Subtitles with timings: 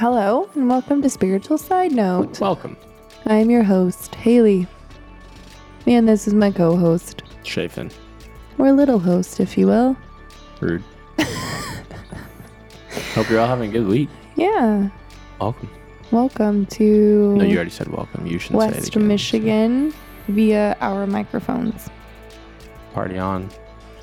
[0.00, 2.40] Hello, and welcome to Spiritual Side Note.
[2.40, 2.74] Welcome,
[3.26, 4.66] I'm your host, Haley.
[5.86, 7.90] And this is my co host, Chafin.
[8.56, 9.94] or little host, if you will.
[10.60, 10.82] Rude.
[13.12, 14.08] Hope you're all having a good week.
[14.36, 14.88] Yeah,
[15.38, 15.68] Welcome.
[16.10, 18.26] welcome to No, you already said welcome.
[18.26, 19.06] You shouldn't say it West again.
[19.06, 19.94] Michigan
[20.28, 21.90] via our microphones.
[22.94, 23.50] Party on.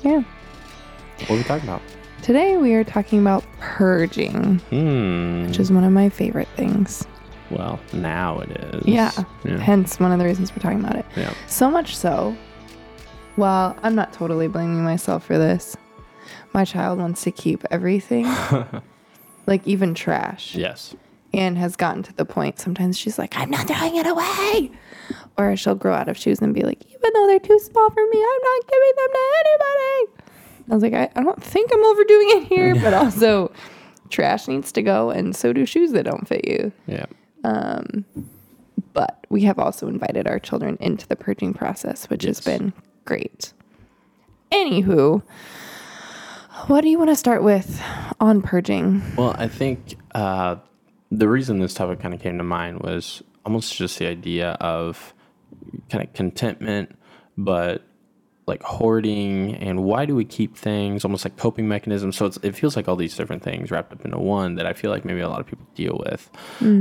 [0.02, 0.22] Yeah.
[1.22, 1.82] What are we talking about?
[2.22, 5.46] Today we are talking about purging, Hmm.
[5.46, 7.06] which is one of my favorite things.
[7.50, 8.86] well, now it is.
[8.86, 9.10] Yeah.
[9.44, 9.56] Yeah.
[9.56, 11.06] Hence, one of the reasons we're talking about it.
[11.16, 11.32] Yeah.
[11.46, 12.36] So much so,
[13.38, 15.74] well, I'm not totally blaming myself for this.
[16.52, 18.26] My child wants to keep everything,
[19.46, 20.94] like even trash, yes.
[21.32, 24.70] and has gotten to the point sometimes she's like, I'm not throwing it away.
[25.38, 28.02] Or she'll grow out of shoes and be like, even though they're too small for
[28.10, 30.27] me, I'm not giving them to anybody.
[30.70, 33.50] I was like, I, I don't think I'm overdoing it here, but also
[34.10, 36.72] trash needs to go, and so do shoes that don't fit you.
[36.86, 37.06] Yeah.
[37.44, 38.04] Um,
[38.92, 42.72] But we have also invited our children into the purging process, which has been
[43.04, 43.52] great.
[44.50, 45.22] Anywho,
[46.66, 47.80] what do you want to start with
[48.20, 49.02] on purging?
[49.16, 50.56] Well, I think uh,
[51.10, 55.14] the reason this topic kind of came to mind was almost just the idea of
[55.90, 56.96] kind of contentment,
[57.36, 57.82] but
[58.48, 61.04] like hoarding and why do we keep things?
[61.04, 62.16] Almost like coping mechanisms.
[62.16, 64.72] So it's, it feels like all these different things wrapped up into one that i
[64.72, 66.30] feel like maybe a lot of people deal with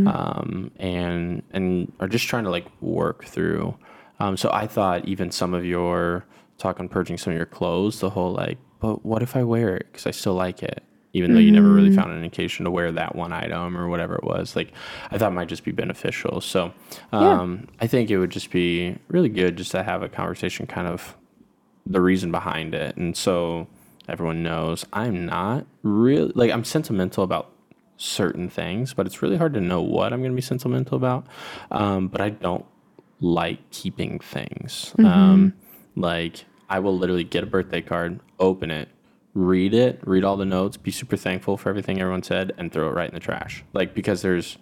[0.07, 3.77] um, and and are just trying to like work through.
[4.19, 6.25] Um, so i thought even some of your
[6.57, 9.75] talk on purging some of your clothes the whole like but what if i wear
[9.75, 9.87] it?
[9.91, 12.91] Because i still like it even though you never really found an occasion to wear
[12.91, 14.55] that one item or whatever it was.
[14.55, 14.71] Like
[15.11, 16.41] i thought it might just be beneficial.
[16.41, 16.73] So
[17.11, 20.87] um, i think it would just be really good just to have a conversation kind
[20.87, 21.15] of
[21.87, 22.95] the reason behind it.
[22.97, 23.67] And so
[24.07, 27.51] everyone knows I'm not really like I'm sentimental about
[27.97, 31.25] certain things, but it's really hard to know what I'm going to be sentimental about.
[31.71, 32.65] Um, but I don't
[33.19, 34.93] like keeping things.
[34.99, 35.53] Um,
[35.95, 38.89] like I will literally get a birthday card, open it,
[39.33, 42.89] read it, read all the notes, be super thankful for everything everyone said, and throw
[42.89, 43.63] it right in the trash.
[43.73, 44.57] Like because there's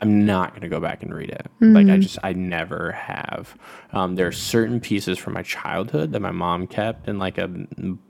[0.00, 1.46] I'm not going to go back and read it.
[1.74, 3.56] Like I just, I never have.
[3.92, 7.50] Um, there are certain pieces from my childhood that my mom kept in like a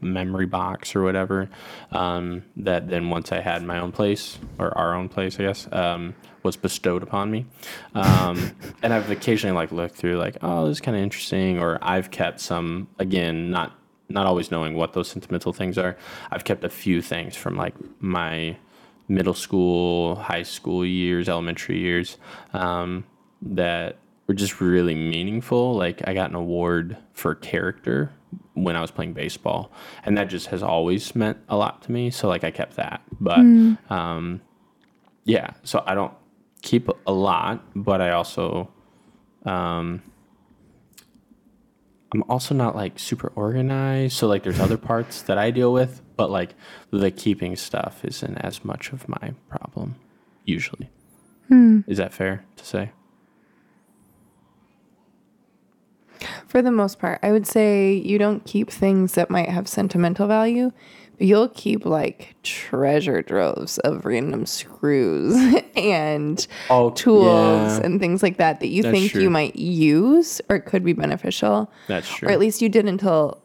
[0.00, 1.48] memory box or whatever.
[1.92, 5.68] Um, that then once I had my own place or our own place, I guess,
[5.70, 7.46] um, was bestowed upon me.
[7.94, 8.52] Um,
[8.82, 11.58] and I've occasionally like looked through like, oh, this is kind of interesting.
[11.58, 15.96] Or I've kept some, again, not, not always knowing what those sentimental things are.
[16.30, 18.56] I've kept a few things from like my,
[19.08, 22.18] middle school, high school years, elementary years
[22.52, 23.04] um,
[23.42, 25.74] that were just really meaningful.
[25.74, 28.12] Like I got an award for character
[28.54, 29.72] when I was playing baseball,
[30.04, 32.10] and that just has always meant a lot to me.
[32.10, 33.38] So like I kept that, but
[33.90, 34.40] um,
[35.24, 35.50] yeah.
[35.62, 36.14] So I don't
[36.62, 38.70] keep a lot, but I also.
[39.44, 40.02] Um,
[42.12, 44.16] I'm also not like super organized.
[44.16, 46.54] So like there's other parts that I deal with, but like
[46.90, 49.96] the keeping stuff isn't as much of my problem
[50.44, 50.88] usually.
[51.48, 51.80] Hmm.
[51.86, 52.90] Is that fair to say?
[56.48, 60.26] For the most part, I would say you don't keep things that might have sentimental
[60.26, 60.72] value,
[61.18, 65.36] but you'll keep like treasure troves of random screws
[65.76, 67.26] and Oh, tools
[67.78, 67.80] yeah.
[67.84, 69.22] and things like that that you That's think true.
[69.22, 71.70] you might use or could be beneficial.
[71.86, 72.28] That's true.
[72.28, 73.42] Or at least you did until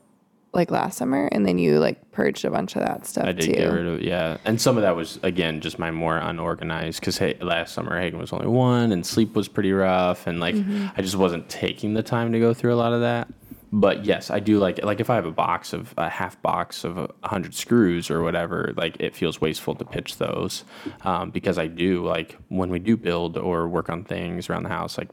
[0.54, 3.46] like last summer and then you like purged a bunch of that stuff I did
[3.46, 3.54] too.
[3.54, 7.18] get rid of yeah, and some of that was again just my more unorganized because
[7.18, 10.88] hey, last summer Hagen was only one and sleep was pretty rough and like Mm-hmm.
[10.98, 13.28] I just wasn't taking the time to go through a lot of that.
[13.74, 16.84] But yes, I do like like if I have a box of a half box
[16.84, 20.66] of a hundred screws or whatever, like it feels wasteful to pitch those
[21.04, 24.70] um, because I do like when we do build or work on things around the
[24.70, 25.10] house, like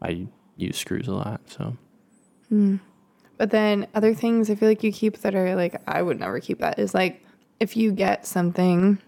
[0.00, 1.40] I use screws a lot.
[1.50, 1.76] So
[3.36, 6.40] But then other things I feel like you keep that are like I would never
[6.40, 7.24] keep that is like
[7.60, 8.98] if you get something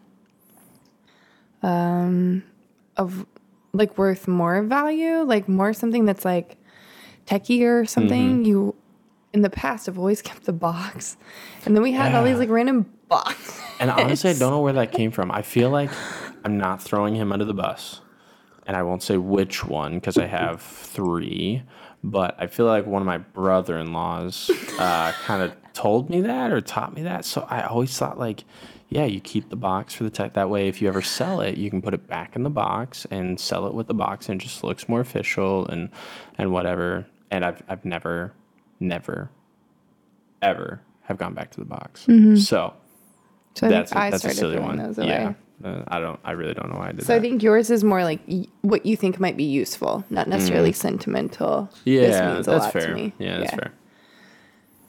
[1.62, 2.42] um
[2.96, 3.26] of
[3.72, 6.56] like worth more value, like more something that's like
[7.26, 8.74] techie or something, you
[9.32, 11.16] in the past have always kept the box.
[11.64, 13.60] And then we had all these like random boxes.
[13.78, 15.30] And honestly, I don't know where that came from.
[15.30, 15.90] I feel like
[16.44, 18.00] I'm not throwing him under the bus.
[18.66, 21.62] And I won't say which one because I have three.
[22.08, 24.48] But I feel like one of my brother in laws
[24.78, 27.24] uh, kind of told me that or taught me that.
[27.24, 28.44] So I always thought, like,
[28.88, 30.34] yeah, you keep the box for the tech.
[30.34, 33.06] That way, if you ever sell it, you can put it back in the box
[33.10, 35.90] and sell it with the box and it just looks more official and,
[36.38, 37.06] and whatever.
[37.32, 38.32] And I've, I've never,
[38.78, 39.30] never,
[40.40, 42.06] ever have gone back to the box.
[42.38, 42.74] So
[43.54, 44.78] So that's think that's a silly one.
[45.08, 46.20] Yeah, Uh, I don't.
[46.24, 47.06] I really don't know why I did that.
[47.06, 47.18] So that.
[47.18, 50.72] I think yours is more like y- what you think might be useful, not necessarily
[50.72, 51.70] sentimental.
[51.84, 52.18] This Mm.
[52.20, 52.86] yeah, means a that's lot fair.
[52.88, 53.12] to me.
[53.18, 53.72] Yeah, that's fair.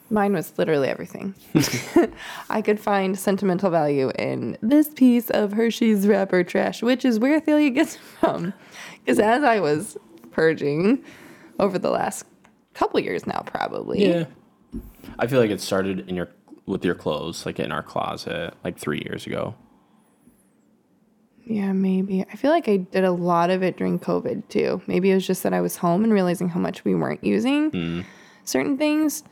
[0.10, 1.36] Mine was literally everything.
[2.50, 7.40] I could find sentimental value in this piece of Hershey's wrapper trash, which is where
[7.42, 8.54] Thalia gets from.
[9.04, 9.98] Because as I was
[10.32, 11.04] purging
[11.60, 12.26] over the last
[12.74, 14.06] couple years now, probably.
[14.08, 14.26] Yeah.
[15.20, 16.30] I feel like it started in your
[16.66, 19.56] with your clothes, like in our closet, like three years ago.
[21.50, 22.26] Yeah, maybe.
[22.30, 24.82] I feel like I did a lot of it during COVID too.
[24.86, 28.06] Maybe it was just that I was home and realizing how much we weren't using
[28.44, 29.24] certain things.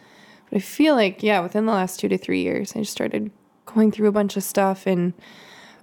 [0.50, 3.32] But I feel like, yeah, within the last two to three years, I just started
[3.66, 4.88] going through a bunch of stuff.
[4.88, 5.14] And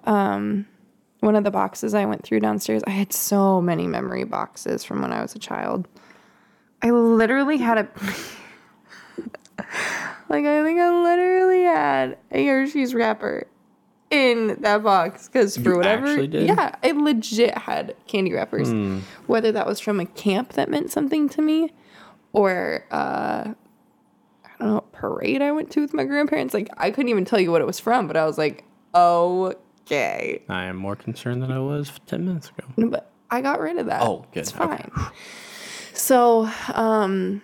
[0.05, 0.67] um,
[1.21, 5.03] one of the boxes I went through downstairs, I had so many memory boxes from
[5.03, 5.87] when I was a child.
[6.81, 7.89] I literally had a.
[10.31, 13.47] like, I think I literally had a Hershey's wrapper
[14.13, 18.99] in that box because for You whatever yeah i legit had candy wrappers Hmm.
[19.27, 21.71] whether that was from a camp that meant something to me
[22.35, 23.55] or uh
[24.45, 27.41] i don't know parade i went to with my grandparents like i couldn't even tell
[27.41, 28.65] you what it was from but i was like
[28.95, 32.69] okay I am more concerned than I was ten minutes ago.
[32.77, 34.41] No, but i got rid of that Oh, good.
[34.41, 34.67] it's Okay.
[34.67, 34.91] fine
[35.95, 37.41] so um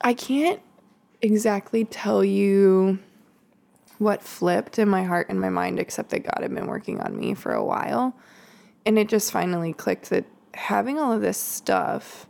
[0.00, 0.60] i can't
[1.20, 2.98] exactly tell you
[4.00, 7.18] what flipped in my heart and my mind, except that God had been working on
[7.18, 8.16] me for a while.
[8.86, 10.24] And it just finally clicked that
[10.54, 12.26] having all of this stuff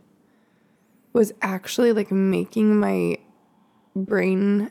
[1.13, 3.17] was actually like making my
[3.95, 4.69] brain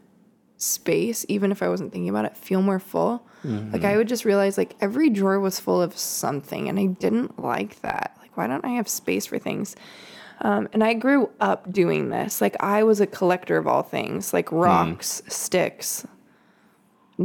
[0.58, 3.26] space, even if I wasn't thinking about it, feel more full.
[3.72, 7.42] Like I would just realize like every drawer was full of something, and I didn't
[7.42, 8.14] like that.
[8.20, 9.74] Like, why don't I have space for things?
[10.42, 12.42] Um, and I grew up doing this.
[12.42, 16.06] Like, I was a collector of all things, like rocks, sticks,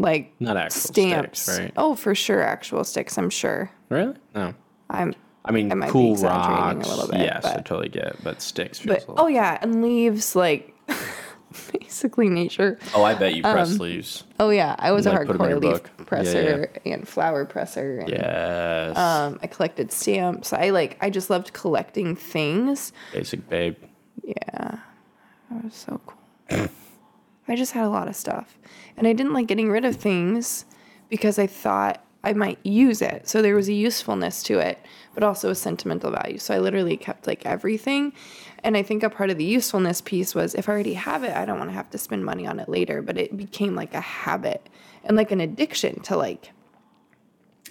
[0.01, 1.41] like Not actual stamps.
[1.41, 1.73] sticks, right?
[1.77, 3.17] Oh, for sure, actual sticks.
[3.17, 3.71] I'm sure.
[3.89, 4.15] Really?
[4.33, 4.53] No.
[4.89, 5.13] I'm.
[5.43, 6.89] I mean, I cool exaggerating a rocks.
[6.89, 8.17] little bit, yes, I totally get it.
[8.23, 10.73] But sticks But oh yeah, and leaves like
[11.71, 12.79] basically nature.
[12.95, 14.23] Oh, I bet you press leaves.
[14.39, 15.91] Oh yeah, I was Like, a in hardcore leaf book.
[15.99, 17.99] Yeah, presser and flower presser.
[17.99, 18.97] And, Yes.
[18.97, 20.51] Um, I collected stamps.
[20.51, 20.97] I like.
[20.99, 22.91] I just loved collecting things.
[23.13, 23.75] Basic babe.
[24.23, 24.79] Yeah,
[25.51, 26.14] that was so cool.
[27.47, 28.57] I just had a lot of stuff,
[28.97, 30.65] and I didn't like getting rid of things
[31.09, 33.29] because I thought I might use it.
[33.29, 34.79] So there was a usefulness to it,
[35.13, 36.39] but also a sentimental value.
[36.39, 38.13] So I literally kept like everything.
[38.63, 41.37] And I think a part of the usefulness piece was if I already have it,
[41.37, 43.03] I don't want to have to spend money on it later.
[43.03, 44.67] But it became like a habit
[45.03, 46.51] and like an addiction to like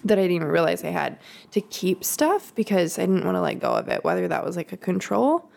[0.04, 1.18] that I didn't even realize I had
[1.50, 4.56] to keep stuff because I didn't want to let go of it, whether that was
[4.56, 5.50] like a control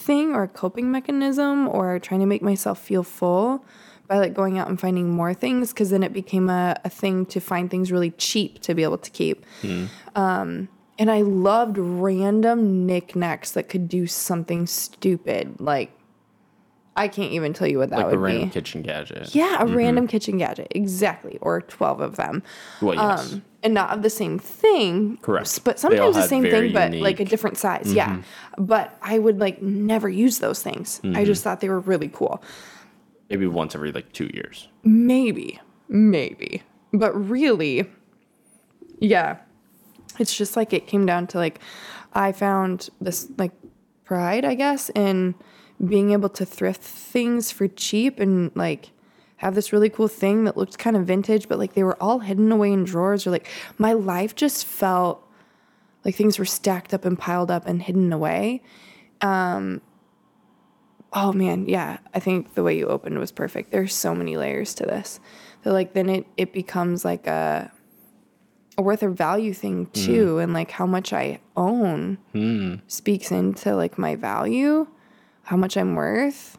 [0.00, 3.64] thing or a coping mechanism or trying to make myself feel full
[4.08, 7.24] by like going out and finding more things because then it became a, a thing
[7.26, 9.46] to find things really cheap to be able to keep.
[10.16, 10.68] Um,
[10.98, 15.60] and I loved random knickknacks that could do something stupid.
[15.60, 15.92] Like,
[16.96, 18.02] I can't even tell you what that was.
[18.02, 18.52] Like would the random be.
[18.52, 19.34] kitchen gadget.
[19.34, 20.68] Yeah, a random kitchen gadget.
[20.72, 21.38] Exactly.
[21.40, 22.42] Or 12 of them.
[22.82, 23.32] Well, yes.
[23.32, 25.18] Um, and not of the same thing.
[25.18, 25.64] Correct.
[25.64, 27.24] But sometimes the same thing, but like a unique- Mm-hmm.
[27.30, 27.92] different size.
[27.92, 28.22] Yeah.
[28.56, 31.00] But I would like never use those things.
[31.04, 31.16] Mm-hmm.
[31.16, 32.42] I just thought they were really cool.
[33.28, 34.68] Maybe once every like two years.
[34.82, 35.60] Maybe.
[35.88, 36.62] Maybe.
[36.92, 37.88] But really,
[38.98, 39.36] yeah.
[40.18, 41.60] It's just like it came down to like,
[42.12, 43.52] I found this like
[44.04, 45.34] pride, I guess, in
[45.86, 48.90] being able to thrift things for cheap and like
[49.40, 52.18] have this really cool thing that looked kind of vintage, but like they were all
[52.18, 55.26] hidden away in drawers or like my life just felt
[56.04, 58.62] like things were stacked up and piled up and hidden away.
[59.22, 59.80] Um,
[61.14, 63.70] oh man, yeah, I think the way you opened was perfect.
[63.70, 65.20] There's so many layers to this.
[65.62, 67.72] That like then it it becomes like a
[68.76, 72.18] a worth or value thing too, and like how much I own
[72.88, 74.86] speaks into like my value,
[75.44, 76.58] how much I'm worth,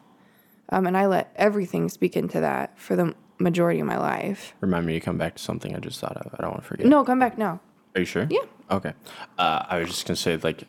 [0.68, 4.54] um, and I let everything speak into that for the majority of my life.
[4.60, 6.34] Remind me to come back to something I just thought of.
[6.34, 6.86] I don't want to forget.
[6.86, 7.60] No, come back now.
[7.94, 8.26] Are you sure?
[8.30, 8.44] Yeah.
[8.70, 8.92] Okay.
[9.38, 10.64] Uh, I was just gonna say like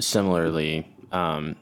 [0.00, 0.94] similarly.
[1.12, 1.56] Um,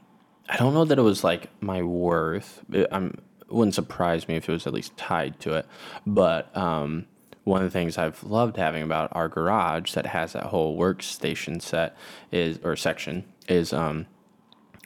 [0.49, 2.63] I don't know that it was like my worth.
[2.71, 3.19] It, I'm
[3.49, 5.65] wouldn't surprise me if it was at least tied to it.
[6.05, 7.05] But um,
[7.43, 11.61] one of the things I've loved having about our garage that has that whole workstation
[11.61, 11.95] set
[12.31, 14.07] is or section is um,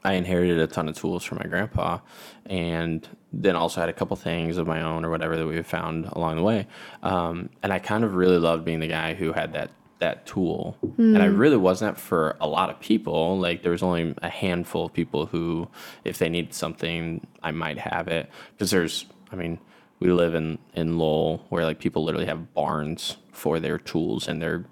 [0.03, 2.00] I inherited a ton of tools from my grandpa,
[2.46, 6.05] and then also had a couple things of my own or whatever that we found
[6.13, 6.67] along the way.
[7.03, 10.77] Um, and I kind of really loved being the guy who had that that tool,
[10.98, 13.38] and I really wasn't for a lot of people.
[13.38, 15.67] Like there was only a handful of people who,
[16.03, 19.60] if they needed something, I might have it because there's, I mean.
[20.00, 24.41] we live in in Lowell, where like people literally have barns for their tools and
[24.41, 24.65] their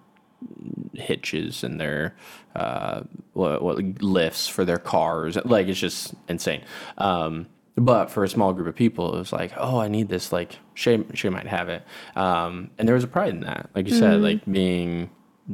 [0.94, 2.16] hitches and their
[2.56, 3.02] uh,
[3.34, 5.38] what, what lifts for their cars.
[5.46, 6.64] Like it's just insane.
[6.98, 10.32] Um, but for a small group of people, it was like, oh, I need this.
[10.34, 11.84] Like she she might have it,
[12.16, 13.70] um, and there was a pride in that.
[13.74, 15.10] Like you said, like being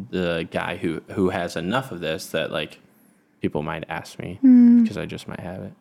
[0.10, 2.80] the guy who who has enough of this that like
[3.42, 4.40] people might ask me
[4.82, 5.74] because I just might have it.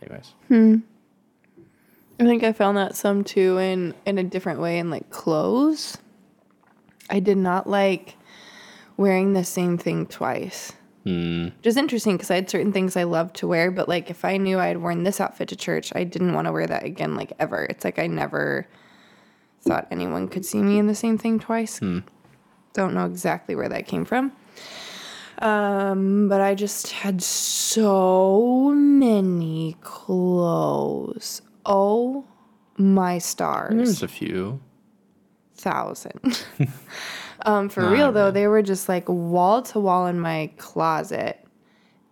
[0.00, 0.34] Anyways,
[2.20, 5.98] I think I found that some too in in a different way in like clothes.
[7.10, 8.14] I did not like
[8.98, 10.74] wearing the same thing twice.
[11.04, 14.26] Which is interesting because I had certain things I loved to wear, but like if
[14.26, 16.84] I knew I had worn this outfit to church, I didn't want to wear that
[16.84, 17.64] again, like ever.
[17.64, 18.66] It's like I never
[19.62, 21.80] thought anyone could see me in the same thing twice.
[21.80, 24.32] Don't know exactly where that came from.
[25.38, 31.40] Um, but I just had so many clothes.
[31.64, 32.26] Oh
[32.76, 34.60] my stars there's a few.
[35.54, 36.44] thousand.
[37.42, 41.44] um, for real though, they were just like wall to wall in my closet,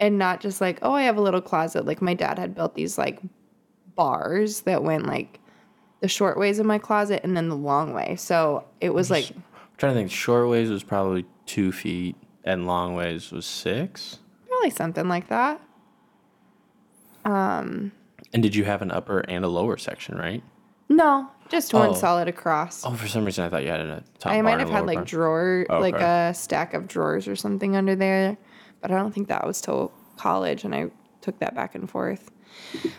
[0.00, 1.87] and not just like oh I have a little closet.
[1.87, 3.21] Like my dad had built these like
[3.95, 5.40] bars that went like
[6.00, 8.16] the short ways of my closet and then the long way.
[8.16, 9.42] So it was like I'm
[9.78, 10.11] trying to think.
[10.11, 14.18] Short ways was probably two feet, and long ways was six.
[14.49, 15.61] probably something like that.
[18.33, 20.42] And did you have an upper and a lower section, right?
[20.88, 21.94] No, just one Oh.
[21.94, 22.84] solid across.
[22.84, 24.32] Oh, for some reason I thought you had a top.
[24.32, 27.94] I might have had like drawer, Oh, like a stack of drawers or something under
[27.96, 28.36] there,
[28.80, 32.30] but I don't think that was till college, and I took that back and forth.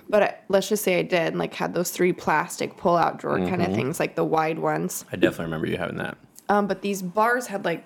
[0.08, 3.62] But I, let's just say I did, like had those three plastic pull-out drawer kind
[3.62, 3.72] Mm-hmm.
[3.72, 5.04] of things, like the wide ones.
[5.12, 6.18] I definitely remember you having that.
[6.50, 7.84] Um, but these bars had like,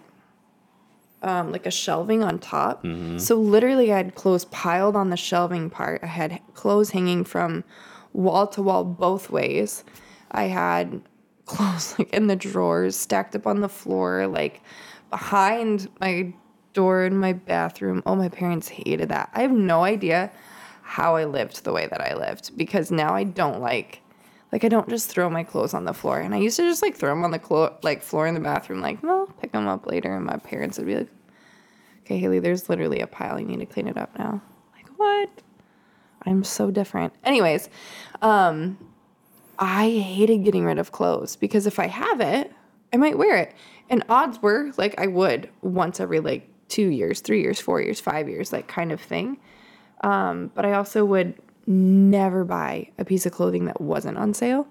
[1.24, 2.84] um, like a shelving on top.
[2.84, 3.18] Mm-hmm.
[3.20, 6.02] So literally, I had clothes piled on the shelving part.
[6.04, 7.64] I had clothes hanging from
[8.14, 9.84] wall to wall both ways.
[10.32, 11.02] I had
[11.46, 14.62] clothes like in the drawers, stacked up on the floor, like
[15.10, 16.34] behind my
[16.74, 18.02] door in my bathroom.
[18.06, 19.30] Oh, my parents hated that.
[19.34, 20.32] I have no idea
[20.82, 24.02] how I lived the way that I lived because now I don't like
[24.52, 26.20] like I don't just throw my clothes on the floor.
[26.20, 28.42] And I used to just like throw them on the clo- like floor in the
[28.42, 31.10] bathroom like, "Well, pick them up later." And my parents would be like,
[32.02, 33.40] "Okay, Haley, there's literally a pile.
[33.40, 34.42] You need to clean it up now."
[34.76, 35.30] Like, "What?"
[36.26, 37.14] I'm so different.
[37.24, 37.70] Anyways,
[38.22, 38.78] um
[39.62, 42.52] I hated getting rid of clothes because if I have it,
[42.92, 43.54] I might wear it.
[43.90, 48.00] And odds were like I would once every like 2 years, 3 years, 4 years,
[48.00, 49.38] 5 years, like kind of thing.
[50.02, 51.36] Um but I also would
[51.68, 54.68] never buy a piece of clothing that wasn't on sale.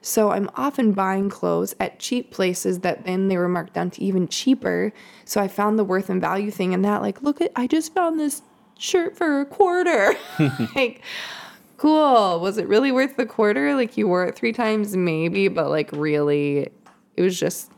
[0.00, 4.02] So I'm often buying clothes at cheap places that then they were marked down to
[4.02, 4.92] even cheaper.
[5.24, 7.02] So I found the worth and value thing in that.
[7.02, 8.42] Like, look at, I just found this
[8.78, 10.14] shirt for a quarter.
[10.76, 11.02] like,
[11.78, 12.40] cool.
[12.40, 13.74] Was it really worth the quarter?
[13.74, 16.68] Like, you wore it three times, maybe, but like, really,
[17.16, 17.72] it was just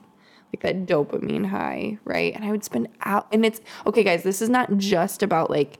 [0.52, 2.34] like that dopamine high, right?
[2.34, 5.78] And I would spend out, and it's okay, guys, this is not just about like,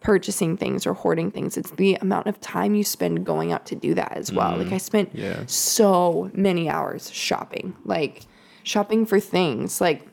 [0.00, 1.56] purchasing things or hoarding things.
[1.56, 4.56] It's the amount of time you spend going out to do that as well.
[4.56, 5.42] Like I spent yeah.
[5.46, 8.22] so many hours shopping, like
[8.62, 10.06] shopping for things, like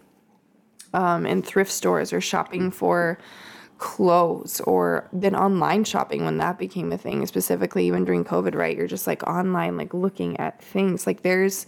[0.95, 3.19] um, in thrift stores or shopping for
[3.83, 8.77] clothes or then online shopping when that became a thing, specifically even during COVID, right?
[8.77, 11.05] You're just like online, like looking at things.
[11.05, 11.65] Like there's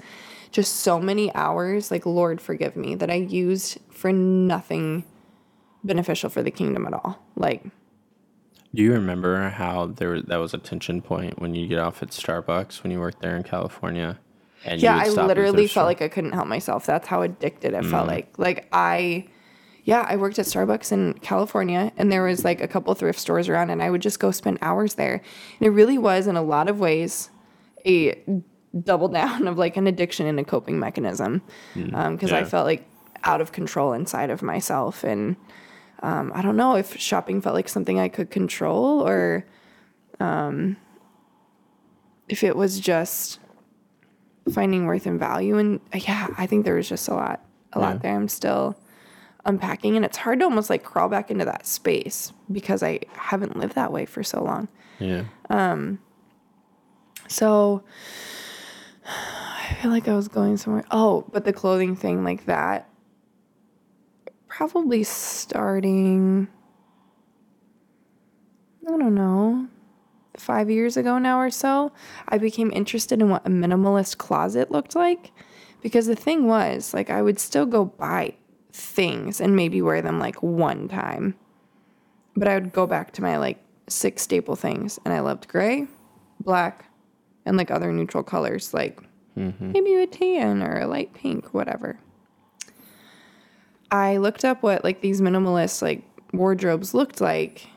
[0.49, 5.03] just so many hours, like Lord forgive me, that I used for nothing
[5.83, 7.19] beneficial for the kingdom at all.
[7.35, 7.65] Like
[8.73, 12.01] Do you remember how there was, that was a tension point when you get off
[12.01, 14.17] at Starbucks when you worked there in California?
[14.63, 16.85] And yeah, I stop at the literally felt like I couldn't help myself.
[16.85, 18.15] That's how addicted it felt mm.
[18.15, 18.39] like.
[18.39, 19.27] Like I
[19.85, 23.47] yeah, I worked at Starbucks in California and there was like a couple thrift stores
[23.47, 25.13] around and I would just go spend hours there.
[25.59, 27.29] And it really was in a lot of ways
[27.85, 28.19] a
[28.83, 31.43] double down of like an addiction and a coping mechanism.
[31.75, 32.45] because I yeah.
[32.45, 32.83] felt like
[33.23, 35.35] out of control inside of myself and
[36.01, 39.45] um, I don't know if shopping felt like something I could control or
[40.19, 40.77] um,
[42.27, 43.39] if it was just
[44.51, 45.57] finding worth and value.
[45.57, 47.85] And yeah, I think there was just a lot, a Yeah.
[47.85, 48.15] lot there.
[48.15, 48.75] I'm still
[49.45, 53.57] unpacking, and it's hard to almost like crawl back into that space because I haven't
[53.57, 54.67] lived that way for so long.
[54.99, 55.25] yeah.
[55.49, 55.99] Um
[57.27, 57.83] so
[59.05, 60.85] I feel like I was going somewhere.
[60.91, 62.89] Oh, but the clothing thing like that,
[64.47, 66.47] probably starting,
[68.87, 69.67] I don't know,
[70.37, 71.91] five years ago now or so,
[72.27, 75.31] I became interested in what a minimalist closet looked like.
[75.81, 78.33] Because the thing was, like, I would still go buy
[78.75, 81.35] things and maybe wear them like one time.
[82.35, 84.99] But I would go back to my like six staple things.
[85.05, 85.87] And I loved gray,
[86.41, 86.85] black,
[87.45, 88.99] and like other neutral colors, like
[89.37, 89.71] mm-hmm.
[89.71, 91.97] maybe a tan or a light pink, whatever.
[93.91, 96.03] I looked up what like these minimalist like
[96.33, 97.67] wardrobes looked like.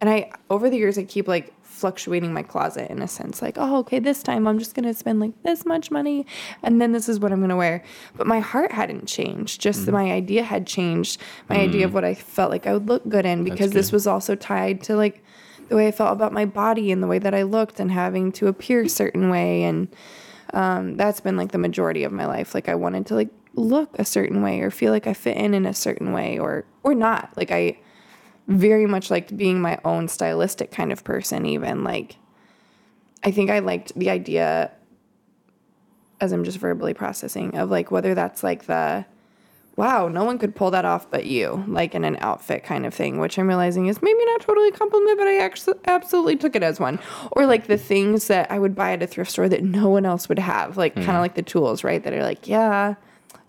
[0.00, 3.56] And I over the years I keep like fluctuating my closet in a sense like,
[3.58, 6.26] oh, okay, this time I'm just going to spend like this much money
[6.62, 7.82] and then this is what I'm going to wear.
[8.16, 9.60] But my heart hadn't changed.
[9.60, 11.20] Just my idea had changed.
[11.48, 14.06] My idea of what I felt like I would look good in because this was
[14.06, 15.24] also tied to like
[15.68, 18.32] the way I felt about my body and the way that I looked and having
[18.32, 19.88] to appear a certain way and
[20.52, 22.54] um, that's been like the majority of my life.
[22.54, 25.54] Like I wanted to like look a certain way or feel like I fit in
[25.54, 27.32] in a certain way or or not.
[27.36, 27.78] Like I
[28.50, 31.46] very much liked being my own stylistic kind of person.
[31.46, 32.16] Even like
[33.22, 34.70] I think I liked the idea
[36.20, 39.06] as I'm just verbally processing of like whether that's like the
[39.76, 42.92] wow, no one could pull that off but you, like in an outfit kind of
[42.92, 46.54] thing, which I'm realizing is maybe not totally a compliment, but I actually absolutely took
[46.54, 46.98] it as one.
[47.32, 50.04] Or like the things that I would buy at a thrift store that no one
[50.04, 51.20] else would have, like kind of mm.
[51.20, 52.02] like the tools, right?
[52.02, 52.96] That are like, yeah,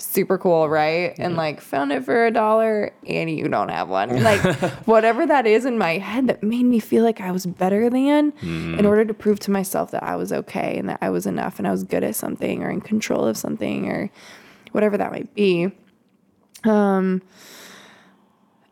[0.01, 1.13] super cool, right?
[1.17, 4.09] And like found it for a dollar and you don't have one.
[4.21, 4.41] Like
[4.85, 8.33] whatever that is in my head that made me feel like I was better than
[8.41, 11.57] in order to prove to myself that I was okay and that I was enough
[11.57, 14.11] and I was good at something or in control of something or
[14.71, 15.71] whatever that might be.
[16.63, 17.21] Um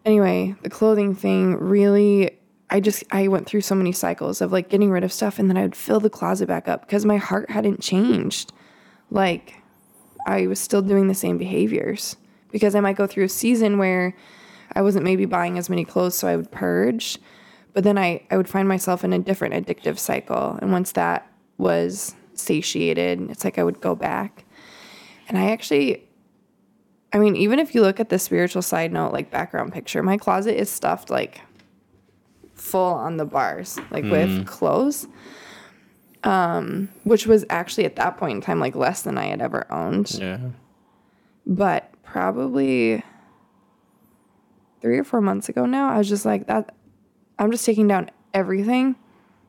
[0.06, 2.38] anyway, the clothing thing really
[2.70, 5.50] I just I went through so many cycles of like getting rid of stuff and
[5.50, 8.54] then I would fill the closet back up because my heart hadn't changed.
[9.10, 9.56] Like
[10.26, 12.16] I was still doing the same behaviors
[12.52, 14.16] because I might go through a season where
[14.74, 17.18] I wasn't maybe buying as many clothes so I would purge,
[17.74, 21.30] but then I I would find myself in a different addictive cycle and once that
[21.58, 24.46] was satiated, it's like I would go back.
[25.28, 26.06] And I actually
[27.12, 30.18] I mean, even if you look at the spiritual side note, like background picture, my
[30.18, 31.42] closet is stuffed like
[32.54, 34.46] full on the bars, like with mm.
[34.46, 35.08] clothes.
[36.24, 39.72] Um, which was actually at that point in time like less than I had ever
[39.72, 40.12] owned.
[40.12, 40.40] Yeah.
[41.46, 43.04] But probably
[44.82, 46.76] three or four months ago now, I was just like that
[47.38, 48.96] I'm just taking down everything,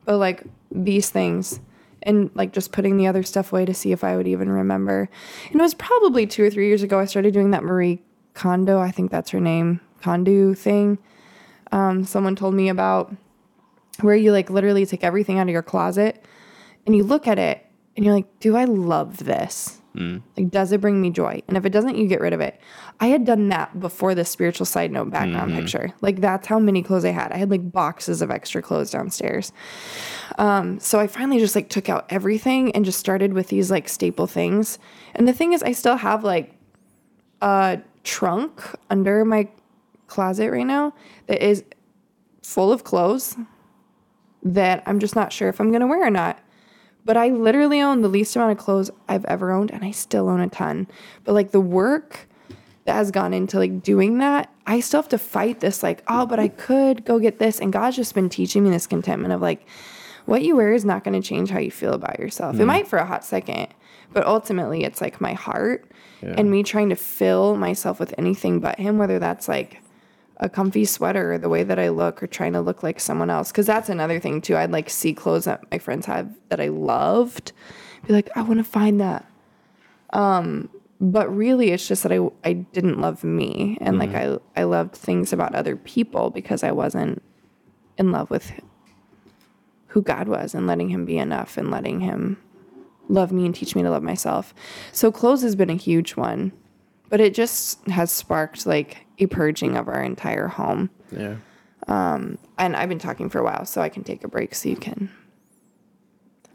[0.04, 1.59] but like these things
[2.02, 5.09] and like just putting the other stuff away to see if I would even remember.
[5.50, 8.00] And it was probably two or three years ago I started doing that Marie
[8.35, 10.98] Kondo, I think that's her name, Kondo thing.
[11.72, 13.14] Um, someone told me about
[14.00, 16.24] where you like literally take everything out of your closet
[16.86, 17.66] and you look at it
[17.96, 19.80] and you're like, do I love this?
[20.36, 21.42] Like, does it bring me joy?
[21.48, 22.60] And if it doesn't, you get rid of it.
[23.00, 25.92] I had done that before the spiritual side note background picture.
[26.00, 27.32] Like, that's how many clothes I had.
[27.32, 29.52] I had like boxes of extra clothes downstairs.
[30.38, 33.88] Um, so I finally just like took out everything and just started with these like
[33.88, 34.78] staple things.
[35.14, 36.54] And the thing is, I still have like
[37.42, 39.48] a trunk under my
[40.06, 40.94] closet right now
[41.26, 41.64] that is
[42.42, 43.36] full of clothes
[44.42, 46.38] that I'm just not sure if I'm going to wear or not.
[47.04, 50.28] But I literally own the least amount of clothes I've ever owned and I still
[50.28, 50.86] own a ton.
[51.24, 52.28] But like the work
[52.84, 56.26] that has gone into like doing that, I still have to fight this like, oh,
[56.26, 59.40] but I could go get this and God's just been teaching me this contentment of
[59.40, 59.66] like
[60.26, 62.56] what you wear is not going to change how you feel about yourself.
[62.56, 62.66] It mm.
[62.66, 63.68] might for a hot second,
[64.12, 65.90] but ultimately it's like my heart
[66.22, 69.80] and me trying to fill myself with anything but him whether that's like
[70.40, 73.31] a comfy sweater or the way that I look or trying to look like someone
[73.31, 73.53] else.
[73.53, 74.57] Cause that's another thing too.
[74.57, 77.53] I'd like see clothes that my friends have that I loved.
[78.07, 79.26] Be like, I want to find that.
[80.14, 83.76] Um, but really it's just that I, I didn't love me.
[83.83, 87.22] And like I, I loved things about other people because I wasn't
[87.98, 88.50] in love with
[89.88, 92.38] who God was and letting him be enough and letting him
[93.09, 94.55] love me and teach me to love myself.
[94.92, 96.53] So clothes has been a huge one.
[97.11, 100.90] But it just has sparked like a purging of our entire home.
[101.12, 101.37] Yeah.
[101.88, 104.68] Um, and I've been talking for a while, so I can take a break so
[104.68, 105.11] you can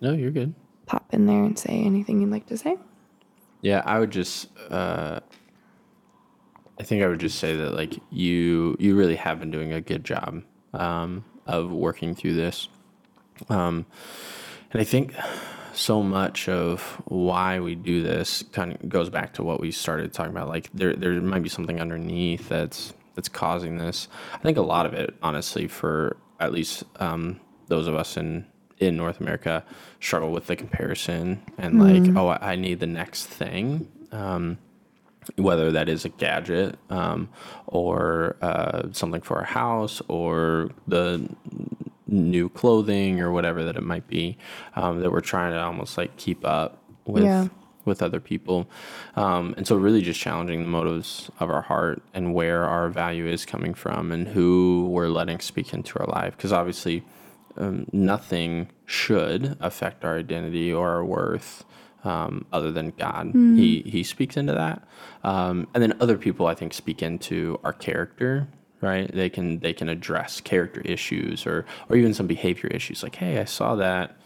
[0.01, 0.54] No, you're good.
[0.86, 2.78] pop in there and say anything you'd like to say.
[3.62, 5.19] Yeah, I would just uh
[6.80, 9.82] I think I would just say that like you you really have been doing a
[9.82, 12.69] good job um of working through this.
[13.49, 13.86] Um
[14.71, 15.13] and I think
[15.75, 20.13] so much of why we do this kind of goes back to what we started
[20.13, 24.07] talking about like there there might be something underneath that's that's causing this.
[24.33, 28.45] I think a lot of it honestly for at least um those of us in
[28.79, 29.63] in North America
[29.99, 33.88] struggle with the comparison and like, oh, I I need the next thing.
[34.11, 34.57] Um,
[35.38, 37.29] whether that is a gadget um,
[37.65, 41.27] or uh, something for our house or the
[42.07, 44.37] new clothing or whatever that it might be
[44.75, 47.47] um, that we're trying to almost like keep up with Yeah.
[47.85, 48.67] with other people
[49.15, 53.27] um, and so really just challenging the motives of our heart and where our value
[53.27, 57.03] is coming from and who we're letting speak into our life because obviously
[57.57, 61.63] um, nothing should affect our identity or our worth
[62.03, 63.31] um, other than God.
[63.33, 64.87] He He speaks into that,
[65.23, 68.47] um, and then other people I think speak into our character.
[68.81, 69.11] Right?
[69.11, 73.03] They can they can address character issues or or even some behavior issues.
[73.03, 74.17] Like, hey, I saw that.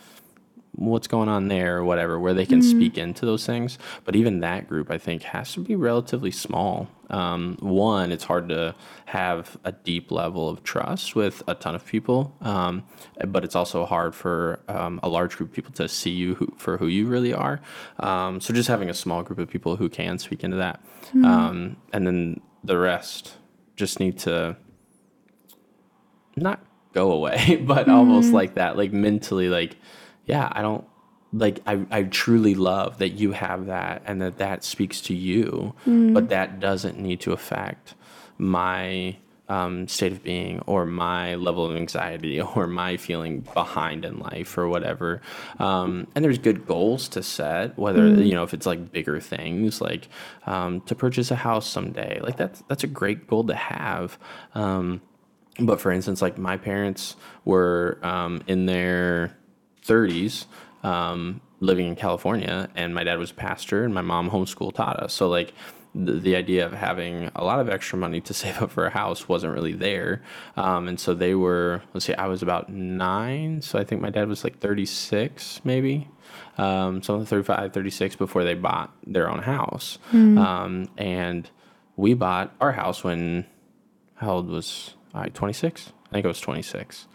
[0.74, 1.78] What's going on there?
[1.78, 3.78] or whatever where they can speak into those things.
[4.06, 6.88] But even that group i think has to be relatively small.
[7.10, 11.84] Um, one it's hard to have a deep level of trust with a ton of
[11.84, 12.84] people um,
[13.28, 16.54] but it's also hard for um, a large group of people to see you who,
[16.58, 17.62] for who you really are.
[18.00, 20.84] Um, so just having a small group of people who can speak into that.
[21.26, 23.39] Um, and then the rest
[23.80, 24.58] just need to
[26.36, 26.64] not
[26.94, 28.34] go away, but almost mm.
[28.34, 29.78] like that, like mentally, like,
[30.26, 30.86] yeah, I don't
[31.32, 35.74] like, I, I truly love that you have that and that that speaks to you,
[35.86, 36.30] but mm.
[36.30, 37.96] that doesn't need to affect
[38.38, 39.18] my
[39.50, 44.58] um, state of being or my level of anxiety or my feeling behind in life
[44.58, 45.22] or whatever.
[45.60, 49.82] Um, and there's good goals to set, whether, you know, if it's like bigger things
[49.82, 50.08] like
[50.46, 54.18] um, to purchase a house someday, like that's, that's a great goal to have.
[54.54, 55.02] Um,
[55.60, 59.36] but for instance, like my parents were um, in their
[59.86, 60.46] 30s
[60.84, 64.98] um, living in California, and my dad was a pastor, and my mom homeschool taught
[64.98, 65.14] us.
[65.14, 65.54] So, like,
[65.96, 68.90] the, the idea of having a lot of extra money to save up for a
[68.90, 70.22] house wasn't really there.
[70.56, 73.62] Um, and so they were, let's see, I was about nine.
[73.62, 76.08] So I think my dad was like 36, maybe.
[76.58, 79.98] Um, so 35, 36 before they bought their own house.
[80.38, 81.50] Um, and
[81.96, 83.46] we bought our house when,
[84.16, 85.30] how old was I?
[85.30, 85.92] 26?
[86.08, 87.08] I think I was 26.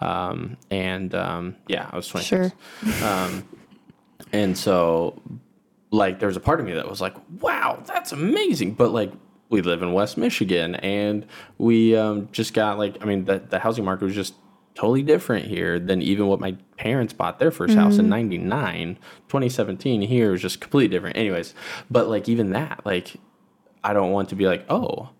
[0.00, 2.52] Um, and um, yeah, I was 26.
[2.82, 3.06] Sure.
[3.08, 3.48] Um,
[4.32, 5.20] and so,
[5.94, 8.74] like, there was a part of me that was like, wow, that's amazing.
[8.74, 9.12] But, like,
[9.48, 11.24] we live in West Michigan and
[11.58, 14.34] we um, just got, like, I mean, the, the housing market was just
[14.74, 18.98] totally different here than even what my parents bought their 1st house in 99.
[19.28, 21.16] 2017 here was just completely different.
[21.16, 21.54] Anyways,
[21.88, 23.16] but, like, even that, like,
[23.84, 25.10] I don't want to be like, oh,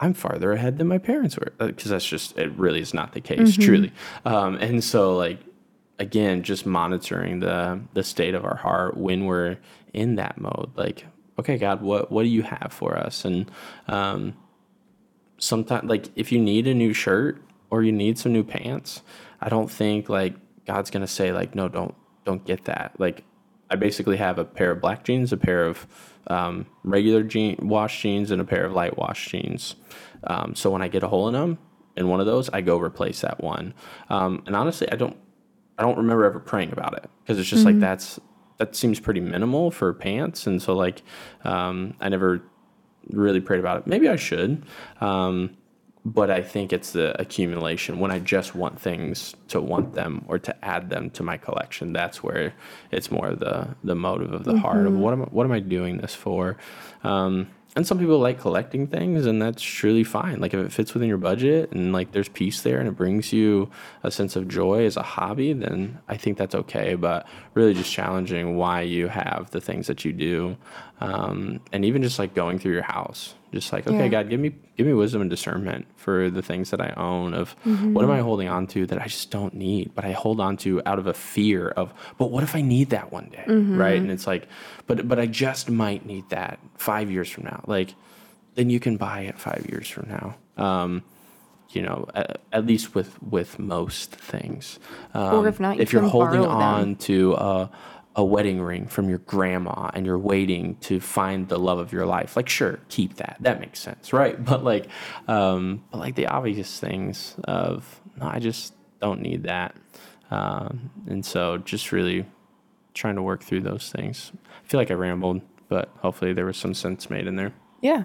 [0.00, 2.50] I'm farther ahead than my parents were, because that's just it.
[2.58, 3.92] Really is not the case, truly.
[4.24, 5.38] Um, and so, like
[5.98, 9.58] again, just monitoring the the state of our heart when we're
[9.94, 10.72] in that mode.
[10.76, 11.06] Like,
[11.38, 13.24] okay, God, what what do you have for us?
[13.24, 13.50] And
[13.88, 14.36] um,
[15.38, 19.02] sometimes, like, if you need a new shirt or you need some new pants,
[19.40, 20.34] I don't think like
[20.66, 22.98] God's gonna say like, no, don't don't get that.
[22.98, 23.24] Like,
[23.70, 25.86] I basically have a pair of black jeans, a pair of
[26.26, 29.76] um, regular jean wash jeans, and a pair of light wash jeans.
[30.24, 31.58] Um, so when I get a hole in them
[31.96, 33.74] in one of those, I go replace that one.
[34.08, 35.16] Um, and honestly, I don't
[35.78, 38.20] I don't remember ever praying about it because it's just like that's
[38.64, 41.02] that seems pretty minimal for pants, and so like
[41.44, 42.42] um, I never
[43.10, 43.86] really prayed about it.
[43.86, 44.64] Maybe I should.
[45.00, 45.56] Um,
[46.06, 50.38] but I think it's the accumulation when I just want things to want them or
[50.38, 51.94] to add them to my collection.
[51.94, 52.52] That's where
[52.90, 55.60] it's more the the motive of the heart of what am I, what am I
[55.60, 56.56] doing this for?
[57.02, 60.40] Um, and some people like collecting things, and that's truly fine.
[60.40, 63.32] Like if it fits within your budget and like there's peace there, and it brings
[63.32, 63.70] you
[64.02, 66.94] a sense of joy as a hobby, then I think that's okay.
[66.94, 70.56] But really, just challenging why you have the things that you do,
[71.00, 74.08] um, and even just like going through your house, just like okay, Yeah.
[74.08, 77.34] God, give me give me wisdom and discernment for the things that I own.
[77.34, 80.40] Of what am I holding on to that I just don't need, but I hold
[80.40, 83.44] on to out of a fear of, but what if I need that one day,
[83.46, 84.00] right?
[84.00, 84.48] And it's like,
[84.86, 87.62] but but I just might need that five years from now.
[87.66, 87.94] Like,
[88.54, 90.36] then you can buy it five years from now.
[90.56, 91.02] Um,
[91.70, 94.78] you know, at, at least with with most things.
[95.12, 96.62] Um, Or if not, you if you're holding borrow them.
[96.62, 97.70] on to a,
[98.16, 102.06] a wedding ring from your grandma and you're waiting to find the love of your
[102.06, 103.36] life, like sure, keep that.
[103.40, 104.42] That makes sense, right?
[104.44, 104.88] But like,
[105.26, 109.74] um, but like the obvious things of no, I just don't need that,
[110.30, 112.26] um, and so just really
[112.94, 114.32] trying to work through those things.
[114.64, 117.52] I feel like I rambled, but hopefully there was some sense made in there.
[117.80, 118.04] Yeah.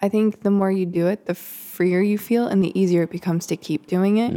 [0.00, 3.10] I think the more you do it, the freer you feel and the easier it
[3.10, 4.32] becomes to keep doing it.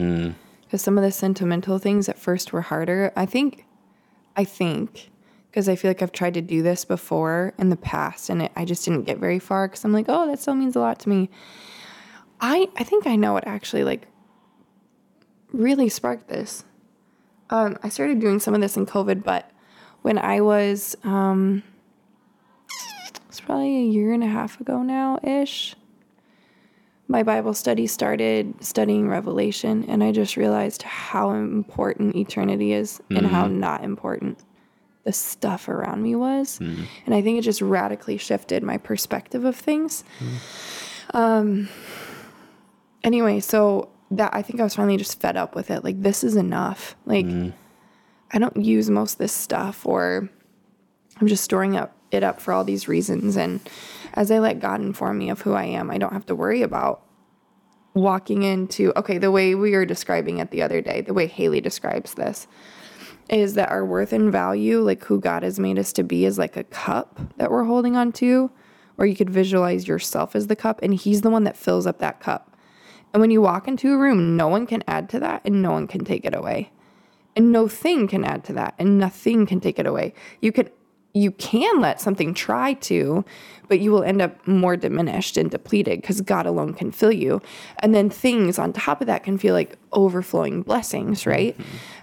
[0.63, 3.11] Because some of the sentimental things at first were harder.
[3.15, 3.65] I think,
[4.35, 5.09] I think,
[5.49, 8.51] because I feel like I've tried to do this before in the past and it,
[8.55, 10.99] I just didn't get very far because I'm like, oh, that still means a lot
[10.99, 11.29] to me.
[12.39, 14.07] I, I think I know what actually like
[15.51, 16.63] really sparked this.
[17.49, 19.51] Um, I started doing some of this in COVID, but
[20.01, 21.63] when I was um,
[23.27, 25.75] it's probably a year and a half ago now ish.
[27.11, 33.27] My Bible study started studying Revelation, and I just realized how important eternity is and
[33.27, 33.59] how mm-hmm.
[33.59, 34.39] not important
[35.03, 36.57] the stuff around me was.
[36.59, 36.83] Mm-hmm.
[37.05, 40.05] And I think it just radically shifted my perspective of things.
[40.19, 41.17] Mm-hmm.
[41.17, 41.69] Um,
[43.03, 45.83] anyway, so that I think I was finally just fed up with it.
[45.83, 46.95] Like this is enough.
[47.05, 47.25] Like
[48.31, 50.29] I don't use most of this stuff or
[51.19, 53.59] I'm just storing up it up for all these reasons and
[54.13, 56.61] as I let God inform me of who I am, I don't have to worry
[56.61, 57.03] about
[57.93, 61.61] walking into okay, the way we were describing it the other day, the way Haley
[61.61, 62.47] describes this
[63.29, 66.37] is that our worth and value, like who God has made us to be, is
[66.37, 68.51] like a cup that we're holding on to,
[68.97, 71.99] or you could visualize yourself as the cup, and He's the one that fills up
[71.99, 72.57] that cup.
[73.13, 75.71] And when you walk into a room, no one can add to that, and no
[75.71, 76.71] one can take it away.
[77.35, 80.13] And no thing can add to that, and nothing can take it away.
[80.41, 80.69] You can
[81.13, 83.25] you can let something try to,
[83.67, 87.41] but you will end up more diminished and depleted because God alone can fill you.
[87.79, 91.55] And then things on top of that can feel like overflowing blessings, right?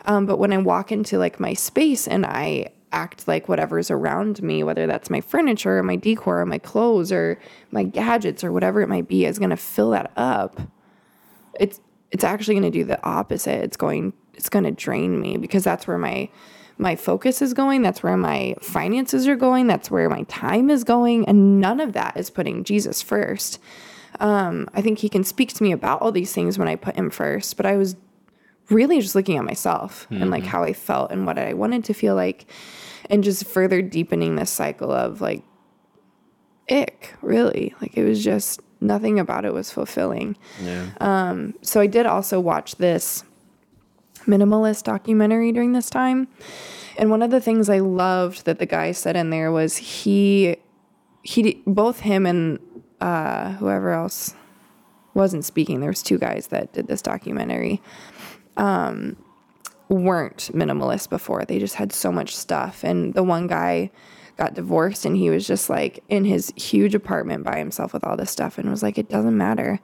[0.04, 4.42] Um, but when I walk into like my space and I act like whatever's around
[4.42, 7.38] me, whether that's my furniture or my decor or my clothes or
[7.70, 10.60] my gadgets or whatever it might be, is going to fill that up.
[11.58, 13.62] It's it's actually going to do the opposite.
[13.62, 16.30] It's going it's going to drain me because that's where my
[16.78, 17.82] my focus is going.
[17.82, 19.66] That's where my finances are going.
[19.66, 21.26] That's where my time is going.
[21.26, 23.58] And none of that is putting Jesus first.
[24.20, 26.96] Um, I think he can speak to me about all these things when I put
[26.96, 27.96] him first, but I was
[28.70, 31.94] really just looking at myself and like how I felt and what I wanted to
[31.94, 32.46] feel like,
[33.10, 35.42] and just further deepening this cycle of like
[36.70, 37.74] ick, really.
[37.80, 40.36] Like it was just nothing about it was fulfilling.
[40.62, 40.86] Yeah.
[41.00, 43.24] Um, So I did also watch this
[44.28, 46.28] minimalist documentary during this time.
[46.96, 50.56] And one of the things I loved that the guy said in there was he
[51.22, 52.58] he both him and
[53.00, 54.34] uh, whoever else
[55.14, 55.80] wasn't speaking.
[55.80, 57.82] There was two guys that did this documentary.
[58.56, 59.16] Um,
[59.88, 61.44] weren't minimalist before.
[61.44, 62.84] They just had so much stuff.
[62.84, 63.90] And the one guy
[64.36, 68.16] got divorced and he was just like in his huge apartment by himself with all
[68.16, 69.80] this stuff and was like, it doesn't matter.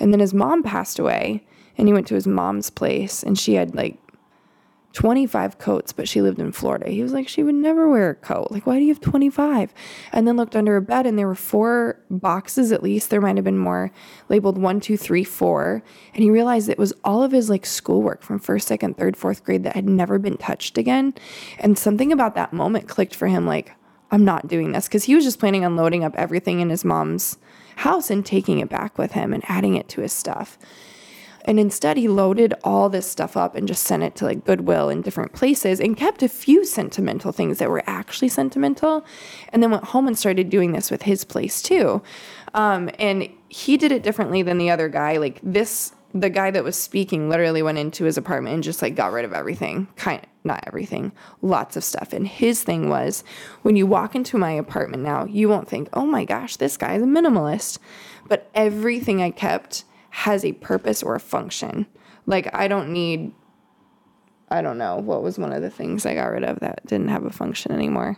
[0.00, 3.54] And then his mom passed away and he went to his mom's place and she
[3.54, 3.98] had like
[4.94, 6.88] 25 coats, but she lived in Florida.
[6.88, 8.52] He was like, she would never wear a coat.
[8.52, 9.74] Like, why do you have 25?
[10.12, 13.10] And then looked under her bed and there were four boxes at least.
[13.10, 13.90] There might have been more
[14.28, 15.82] labeled one, two, three, four.
[16.14, 19.42] And he realized it was all of his like schoolwork from first, second, third, fourth
[19.42, 21.12] grade that had never been touched again.
[21.58, 23.72] And something about that moment clicked for him like,
[24.12, 26.84] I'm not doing this because he was just planning on loading up everything in his
[26.84, 27.36] mom's
[27.76, 30.56] house and taking it back with him and adding it to his stuff.
[31.44, 34.88] And instead, he loaded all this stuff up and just sent it to like Goodwill
[34.88, 39.04] in different places and kept a few sentimental things that were actually sentimental.
[39.50, 42.02] And then went home and started doing this with his place too.
[42.54, 45.18] Um, and he did it differently than the other guy.
[45.18, 48.94] Like this, the guy that was speaking literally went into his apartment and just like
[48.94, 49.88] got rid of everything.
[49.96, 52.12] Kind of, not everything, lots of stuff.
[52.12, 53.24] And his thing was
[53.62, 57.02] when you walk into my apartment now, you won't think, oh my gosh, this guy's
[57.02, 57.78] a minimalist.
[58.28, 61.86] But everything I kept has a purpose or a function.
[62.24, 63.32] Like I don't need
[64.48, 67.08] I don't know what was one of the things I got rid of that didn't
[67.08, 68.16] have a function anymore.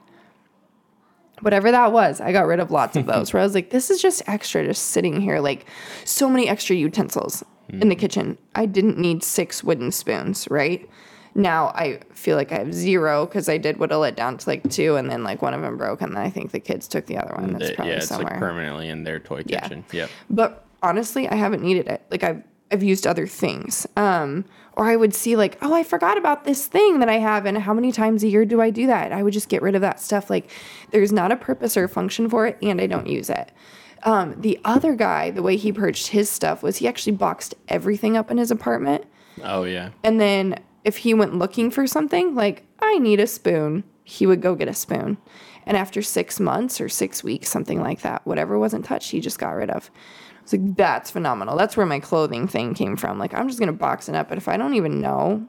[1.41, 3.33] Whatever that was, I got rid of lots of those.
[3.33, 5.65] Where I was like, this is just extra, just sitting here, like
[6.05, 7.99] so many extra utensils in the mm.
[7.99, 8.37] kitchen.
[8.55, 10.87] I didn't need six wooden spoons, right?
[11.35, 14.69] Now I feel like I have zero because I did whittle it down to like
[14.69, 17.07] two, and then like one of them broke, and then I think the kids took
[17.07, 17.55] the other one.
[17.55, 18.33] That's probably yeah, it's somewhere.
[18.33, 19.61] like permanently in their toy Yeah.
[19.61, 19.85] kitchen.
[19.93, 20.11] Yep.
[20.29, 22.03] But honestly, I haven't needed it.
[22.11, 23.87] Like I've I've used other things.
[23.97, 27.47] Um, or I would see like, oh, I forgot about this thing that I have,
[27.47, 29.13] and how many times a year do I do that?
[29.13, 30.31] I would just get rid of that stuff.
[30.31, 30.51] Like
[30.91, 33.53] there's not a purpose or function for it, and I don't use it.
[34.03, 38.17] Um, the other guy, the way he purged his stuff was he actually boxed everything
[38.17, 39.05] up in his apartment.
[39.43, 39.91] Oh yeah.
[40.05, 44.41] And then if he went looking for something, like, I need a spoon, he would
[44.41, 45.19] go get a spoon.
[45.65, 49.41] And after six months or six weeks, something like that, whatever wasn't touched, he just
[49.41, 49.91] got rid of.
[50.47, 51.57] I was like, that's phenomenal.
[51.57, 53.19] That's where my clothing thing came from.
[53.19, 54.29] Like, I'm just going to box it up.
[54.29, 55.49] But if I don't even know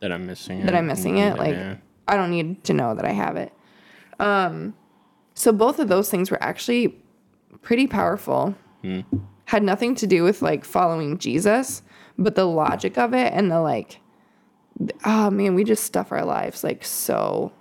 [0.00, 0.66] That I'm missing it.
[0.66, 1.76] that I'm missing it, like, Yeah.
[2.06, 3.52] I don't need to know that I have it.
[4.20, 4.74] Um,
[5.34, 6.96] so both of those things were actually
[7.62, 8.54] pretty powerful.
[9.46, 11.82] Had nothing to do with like following Jesus,
[12.16, 14.00] but the logic of it and the like,
[15.04, 17.52] oh man, we just stuff our lives like so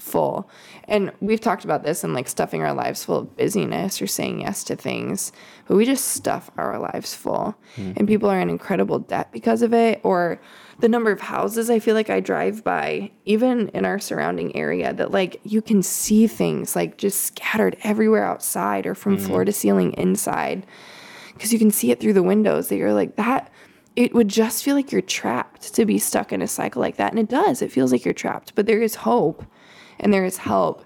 [0.00, 0.48] full.
[0.84, 4.40] And we've talked about this and like stuffing our lives full of busyness or saying
[4.40, 5.32] yes to things,
[5.66, 7.54] but we just stuff our lives full.
[7.76, 7.92] Mm-hmm.
[7.96, 10.00] And people are in incredible debt because of it.
[10.02, 10.40] Or
[10.80, 14.92] the number of houses I feel like I drive by, even in our surrounding area,
[14.94, 19.26] that like you can see things like just scattered everywhere outside or from mm-hmm.
[19.26, 20.66] floor to ceiling inside.
[21.34, 23.50] Because you can see it through the windows that you're like, that
[23.96, 27.12] it would just feel like you're trapped to be stuck in a cycle like that.
[27.12, 27.60] And it does.
[27.60, 29.44] It feels like you're trapped, but there is hope
[30.00, 30.84] and there is help.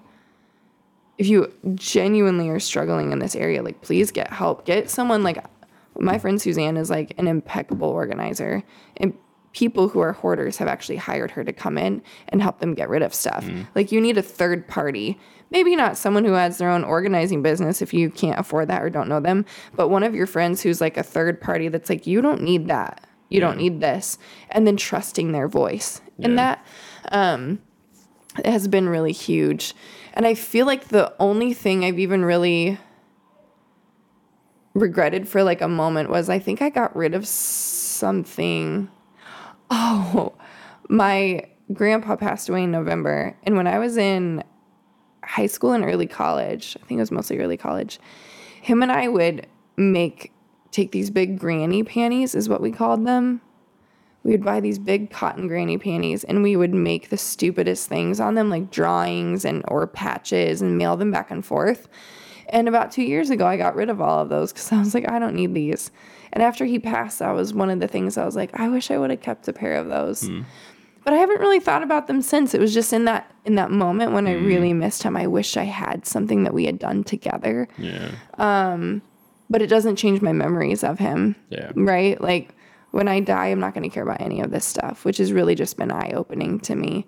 [1.17, 4.65] If you genuinely are struggling in this area, like please get help.
[4.65, 5.43] Get someone like
[5.97, 8.63] My friend Suzanne is like an impeccable organizer.
[8.97, 9.13] And
[9.53, 12.89] people who are hoarders have actually hired her to come in and help them get
[12.89, 13.45] rid of stuff.
[13.73, 15.17] Like you need a third party.
[15.49, 18.89] Maybe not someone who has their own organizing business if you can't afford that or
[18.89, 22.05] don't know them, but one of your friends who's like a third party that's like,
[22.05, 23.07] you don't need that.
[23.29, 24.17] You don't need this.
[24.49, 26.01] And then trusting their voice.
[26.21, 26.65] And that
[27.11, 27.61] um,
[28.43, 29.73] has been really huge.
[30.13, 32.77] And I feel like the only thing I've even really
[34.73, 38.89] regretted for like a moment was I think I got rid of something.
[39.69, 40.33] Oh,
[40.89, 43.35] my grandpa passed away in November.
[43.43, 44.43] And when I was in
[45.23, 47.99] high school and early college, I think it was mostly early college,
[48.61, 50.31] him and I would make,
[50.71, 53.41] take these big granny panties, is what we called them.
[54.25, 58.19] We would buy these big cotton granny panties and we would make the stupidest things
[58.19, 61.87] on them, like drawings and or patches, and mail them back and forth.
[62.49, 64.93] And about two years ago, I got rid of all of those because I was
[64.95, 65.91] like, I don't need these.
[66.33, 68.89] And after he passed, that was one of the things I was like, I wish
[68.89, 70.27] I would have kept a pair of those.
[71.03, 72.55] But I haven't really thought about them since.
[72.55, 75.15] It was just in that in that moment when I really missed him.
[75.15, 77.67] I wish I had something that we had done together.
[77.77, 78.09] Yeah.
[78.39, 79.03] um
[79.51, 81.71] But it doesn't change my memories of him Yeah.
[81.75, 82.19] right?
[82.19, 82.54] Like
[82.95, 85.33] when I die, I'm not going to care about any of this stuff, which has
[85.33, 87.05] really just been eye opening to me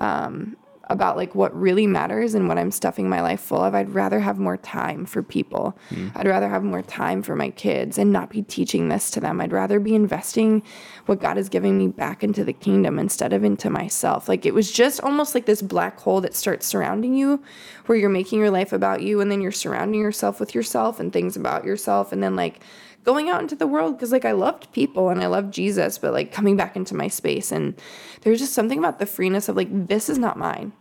[0.00, 0.56] um,
[0.88, 3.72] about like what really matters and what I'm stuffing my life full of.
[3.72, 5.78] I'd rather have more time for people.
[6.16, 9.40] I'd rather have more time for my kids and not be teaching this to them.
[9.40, 10.64] I'd rather be investing
[11.06, 14.28] what God is giving me back into the kingdom instead of into myself.
[14.28, 17.40] Like it was just almost like this black hole that starts surrounding you
[17.86, 21.12] where you're making your life about you and then you're surrounding yourself with yourself and
[21.12, 22.58] things about yourself and then like
[23.04, 26.12] going out into the world because like I loved people and I loved Jesus, but
[26.12, 27.74] like coming back into my space and
[28.22, 30.72] there's just something about the freeness of like this is not mine.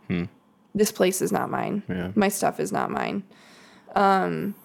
[0.76, 1.84] This place is not mine.
[1.90, 2.12] Yeah.
[2.16, 3.24] My stuff is not mine.
[3.96, 4.56] Um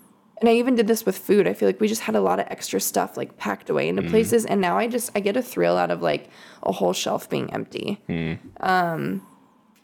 [0.40, 1.46] and I even did this with food.
[1.46, 4.02] I feel like we just had a lot of extra stuff like packed away into
[4.10, 6.28] places and now I just I get a thrill out of like
[6.64, 8.00] a whole shelf being empty.
[8.60, 9.26] Um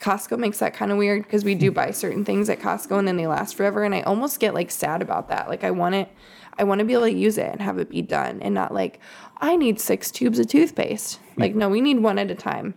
[0.01, 3.07] Costco makes that kind of weird because we do buy certain things at Costco and
[3.07, 5.49] then they last forever and I almost get like sad about that.
[5.49, 6.09] Like I want it
[6.59, 8.73] I want to be able to use it and have it be done and not
[8.75, 9.01] like
[9.39, 11.19] I need 6 tubes of toothpaste.
[11.37, 12.75] Like no, we need one at a time.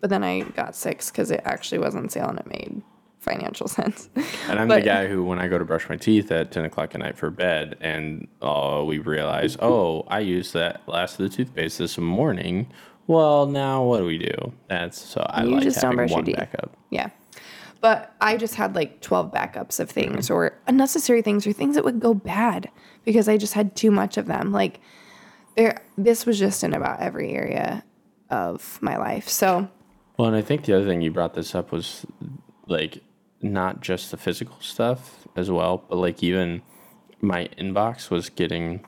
[0.00, 2.82] But then I got 6 cuz it actually wasn't on sale and it made
[3.20, 4.08] financial sense.
[4.48, 6.64] And I'm But- the guy who, when I go to brush my teeth at 10
[6.64, 11.30] o'clock at night for bed, and oh, we realize, oh, I used that last of
[11.30, 12.72] the toothpaste this morning.
[13.06, 14.52] Well, now what do we do?
[14.68, 16.76] That's so I like having one backup.
[16.90, 17.08] Yeah.
[17.80, 20.34] But I just had like 12 backups of things mm.
[20.34, 22.70] or unnecessary things or things that would go bad
[23.04, 24.52] because I just had too much of them.
[24.52, 24.80] Like
[25.56, 27.84] there this was just in about every area
[28.30, 29.28] of my life.
[29.28, 29.68] So,
[30.16, 32.04] Well, and I think the other thing you brought this up was
[32.66, 33.02] like
[33.40, 36.62] not just the physical stuff as well, but like even
[37.20, 38.84] my inbox was getting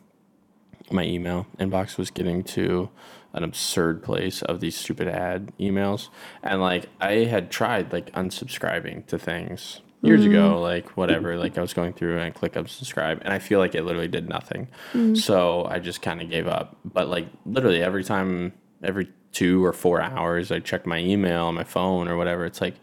[0.90, 2.88] my email inbox was getting to
[3.32, 6.08] an absurd place of these stupid ad emails.
[6.42, 10.60] And like I had tried like unsubscribing to things years ago, mm.
[10.62, 13.74] like whatever, like I was going through and I click unsubscribe and I feel like
[13.74, 14.68] it literally did nothing.
[14.92, 15.16] Mm.
[15.16, 16.76] So I just kind of gave up.
[16.84, 21.54] But like literally every time every two or four hours I check my email on
[21.54, 22.74] my phone or whatever, it's like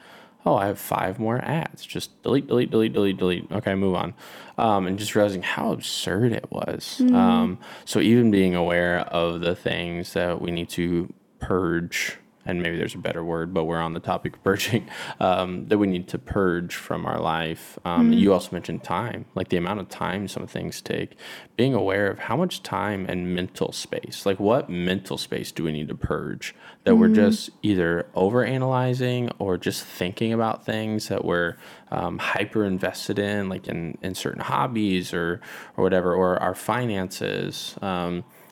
[0.45, 1.85] oh, I have five more ads.
[1.85, 3.51] Just delete, delete, delete, delete, delete.
[3.51, 4.13] Okay, move on.
[4.57, 7.01] Um, and just realizing how absurd it was.
[7.13, 12.77] Um, so even being aware of the things that we need to purge, and maybe
[12.77, 16.07] there's a better word, but we're on the topic of purging, um, that we need
[16.07, 17.77] to purge from our life.
[17.85, 21.17] Um, You also mentioned time, like the amount of time some things take.
[21.57, 25.71] Being aware of how much time and mental space, like what mental space do we
[25.73, 26.55] need to purge
[26.85, 31.57] that we're just either over analyzing or just thinking about things that we're
[31.91, 35.41] um, hyper invested in, like in, in certain hobbies or,
[35.75, 37.75] or whatever, or our finances.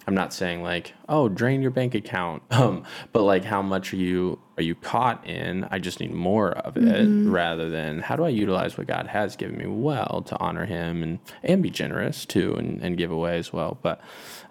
[0.08, 3.98] I'm not saying like, oh, drain your bank account, um, but like, how much are
[3.98, 5.66] you are you caught in?
[5.70, 9.36] I just need more of it, rather than how do I utilize what God has
[9.36, 13.38] given me well to honor Him and and be generous too, and, and give away
[13.38, 13.78] as well.
[13.82, 14.02] But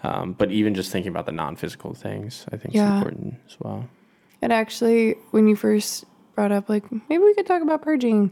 [0.03, 3.57] um, but even just thinking about the non physical things, I think is important as
[3.61, 3.89] well.
[4.43, 8.31] And actually when you first brought up like maybe we could talk about purging.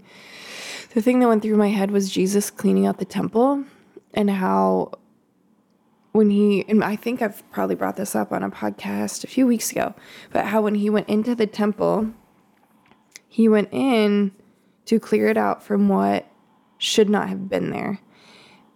[0.94, 3.64] The thing that went through my head was Jesus cleaning out the temple
[4.12, 4.92] and how
[6.12, 9.46] when he and I think I've probably brought this up on a podcast a few
[9.46, 9.94] weeks ago,
[10.30, 12.12] but how when he went into the temple,
[13.28, 14.32] he went in
[14.86, 16.26] to clear it out from what
[16.78, 18.00] should not have been there.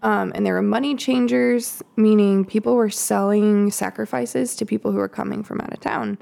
[0.03, 5.09] Um, and there were money changers, meaning people were selling sacrifices to people who were
[5.09, 6.19] coming from out of town.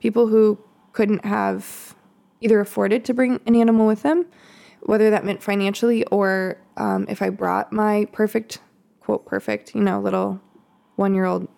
[0.00, 0.58] People who
[0.92, 1.94] couldn't have
[2.40, 4.26] either afforded to bring an animal with them,
[4.80, 8.60] whether that meant financially or um, if I brought my perfect
[9.10, 10.40] quote perfect, ewe know, little
[10.94, 11.48] one year old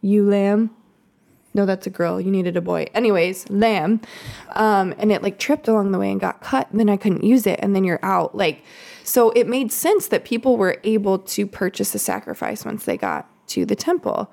[0.00, 0.70] you lamb.
[1.54, 2.20] No, that's a girl.
[2.20, 2.86] You needed a boy.
[2.92, 4.00] Anyways, lamb.
[4.56, 6.68] Um, and it like tripped along the way and got cut.
[6.72, 7.60] And then I couldn't use it.
[7.62, 8.34] And then you're out.
[8.34, 8.64] Like,
[9.04, 13.28] so it made sense that people were able to purchase a sacrifice once they got
[13.48, 14.32] to the temple.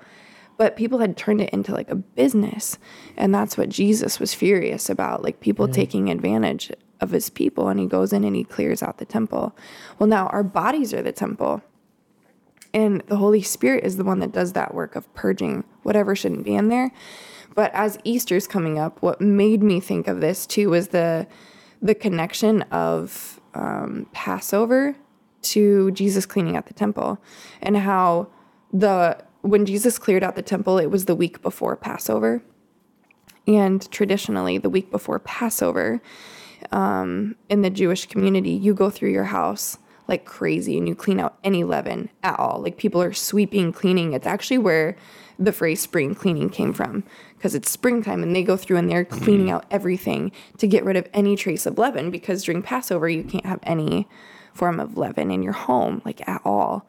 [0.56, 2.78] But people had turned it into like a business.
[3.16, 7.68] And that's what Jesus was furious about like people taking advantage of his people.
[7.68, 9.56] And he goes in and he clears out the temple.
[10.00, 11.62] Well, now our bodies are the temple.
[12.74, 16.44] And the Holy Spirit is the one that does that work of purging whatever shouldn't
[16.44, 16.90] be in there.
[17.54, 21.26] But as Easter's coming up, what made me think of this too was the
[21.82, 24.96] the connection of um, Passover
[25.42, 27.18] to Jesus cleaning out the temple,
[27.62, 28.28] and how
[28.72, 32.42] the when Jesus cleared out the temple, it was the week before Passover,
[33.46, 36.02] and traditionally the week before Passover,
[36.72, 39.78] um, in the Jewish community, you go through your house
[40.08, 42.60] like crazy and you clean out any leaven at all.
[42.60, 44.12] Like people are sweeping, cleaning.
[44.12, 44.96] It's actually where
[45.38, 47.04] the phrase spring cleaning came from
[47.36, 50.96] because it's springtime and they go through and they're cleaning out everything to get rid
[50.96, 54.08] of any trace of leaven because during Passover, you can't have any
[54.54, 56.88] form of leaven in your home, like at all.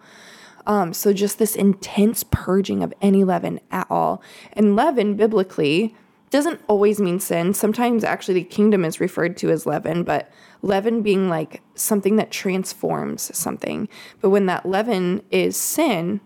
[0.65, 4.21] Um, so just this intense purging of any leaven at all.
[4.53, 5.95] And leaven biblically
[6.29, 7.53] doesn't always mean sin.
[7.53, 12.31] Sometimes actually the kingdom is referred to as leaven, but leaven being like something that
[12.31, 13.87] transforms something.
[14.21, 16.19] But when that leaven is sin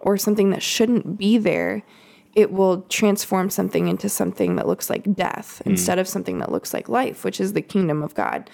[0.00, 1.82] or something that shouldn't be there,
[2.34, 5.70] it will transform something into something that looks like death hmm.
[5.70, 8.50] instead of something that looks like life, which is the kingdom of God.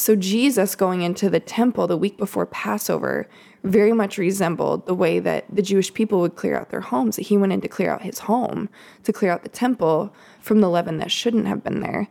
[0.00, 3.28] So Jesus going into the temple the week before Passover
[3.62, 7.16] very much resembled the way that the Jewish people would clear out their homes.
[7.16, 8.70] He went in to clear out his home,
[9.02, 12.08] to clear out the temple from the leaven that shouldn't have been there.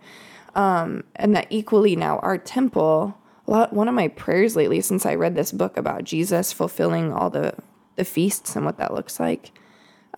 [0.54, 5.34] Um, and that equally now our temple, one of my prayers lately since I read
[5.34, 7.56] this book about Jesus fulfilling all the,
[7.96, 9.52] the feasts and what that looks like,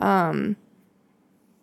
[0.02, 0.58] um,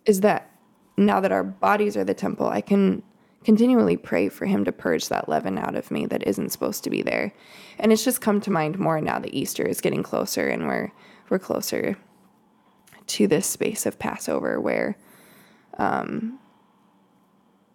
[0.07, 0.49] is that
[0.97, 3.03] now that our bodies are the temple, I can
[3.49, 6.89] continually pray for him to purge that leaven out of me that isn't supposed to
[6.91, 7.33] be there.
[7.79, 10.91] And it's just come to mind more now that Easter is getting closer and we're
[11.31, 11.97] we're closer
[13.07, 14.99] to this space of Passover where
[15.79, 16.37] um,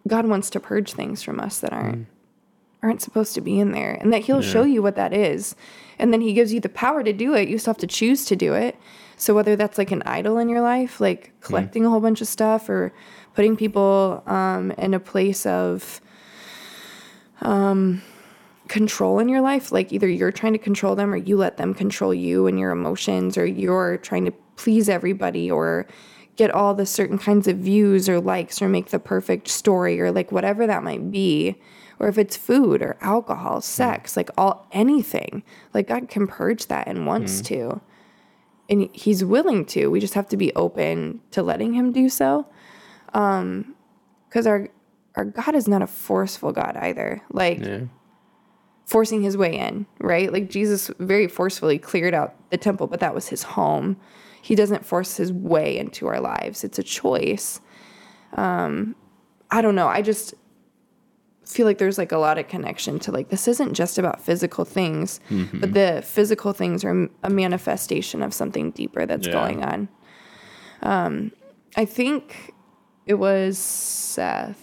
[0.07, 2.07] God wants to purge things from us that aren't
[2.85, 5.55] aren't supposed to be in there and that he'll show you what that is.
[5.97, 7.49] And then he gives you the power to do it.
[7.49, 8.77] You still have to choose to do it.
[9.17, 12.27] So whether that's like an idol in your life like collecting a whole bunch of
[12.27, 12.93] stuff or
[13.33, 15.99] putting people um, in a place of
[17.41, 18.03] um,
[18.67, 21.73] control in your life like either you're trying to control them or you let them
[21.73, 25.87] control you and your emotions or you're trying to please everybody or
[26.35, 30.11] get all the certain kinds of views or likes or make the perfect story or
[30.11, 31.55] like whatever that might be
[31.99, 35.43] or if it's food or alcohol sex like all anything
[35.73, 37.81] like god can purge that and wants to
[38.69, 42.47] and he's willing to we just have to be open to letting him do so
[43.13, 43.75] um
[44.27, 44.67] because our
[45.15, 47.81] our god is not a forceful god either like Yeah.
[48.85, 50.31] forcing his way in, right?
[50.31, 53.97] Like Jesus very forcefully cleared out the temple, but that was his home.
[54.43, 56.63] He doesn't force his way into our lives.
[56.63, 57.61] It's a choice.
[58.33, 58.95] Um,
[59.49, 59.87] I don't know.
[59.87, 60.35] I just
[61.45, 64.65] feel like there's like a lot of connection to like this isn't just about physical
[64.65, 65.19] things,
[65.53, 69.33] but the physical things are a manifestation of something deeper that's Yeah.
[69.33, 69.87] going on.
[70.81, 71.31] Um,
[71.77, 72.53] I think
[73.05, 74.61] it was Seth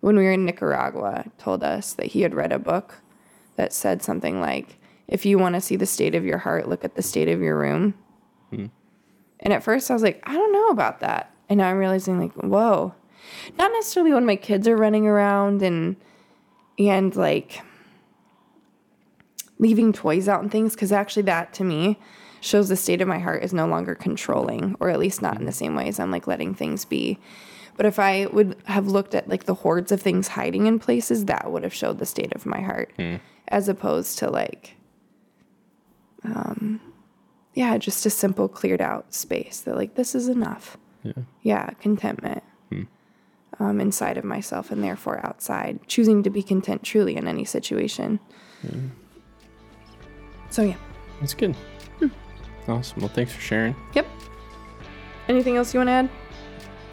[0.00, 2.96] when we were in Nicaragua told us that he had read a book
[3.56, 4.78] that said something like,
[5.08, 7.40] if you want to see the state of your heart, look at the state of
[7.40, 7.94] your room.
[9.42, 11.34] And at first I was like, I don't know about that.
[11.48, 12.94] And now I'm realizing like, whoa.
[13.58, 15.96] Not necessarily when my kids are running around and
[16.78, 17.60] and like
[19.58, 21.98] leaving toys out and things, because actually that to me
[22.40, 25.44] shows the state of my heart is no longer controlling, or at least not in
[25.44, 27.18] the same way as I'm like letting things be.
[27.76, 31.26] But if I would have looked at like the hordes of things hiding in places,
[31.26, 32.92] that would have showed the state of my heart,
[33.48, 34.76] as opposed to like,
[36.24, 36.80] um,
[37.54, 40.78] yeah, just a simple cleared out space that like this is enough.
[41.02, 41.12] Yeah.
[41.42, 42.42] Yeah, contentment
[43.60, 48.18] um, inside of myself and therefore outside, choosing to be content truly in any situation.
[50.50, 50.74] So yeah,
[51.20, 51.54] That's good.
[52.68, 53.00] Awesome.
[53.00, 53.74] Well, thanks for sharing.
[53.94, 54.06] yep.
[55.28, 56.08] Anything else you want to add